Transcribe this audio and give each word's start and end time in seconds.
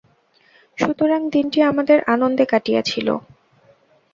সুতরাং 0.77 1.21
দিনটি 1.29 1.59
আমাদের 1.71 1.97
আনন্দে 2.13 2.45
কাটিয়াছিল। 2.45 3.07